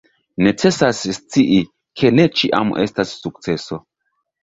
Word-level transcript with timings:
Necesas 0.45 1.01
scii, 1.17 1.59
ke 2.01 2.13
ne 2.19 2.27
ĉiam 2.41 2.75
estas 2.89 3.17
sukceso. 3.23 3.85